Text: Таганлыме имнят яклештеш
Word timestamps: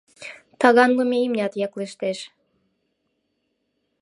Таганлыме 0.59 1.17
имнят 1.25 1.53
яклештеш 1.65 2.19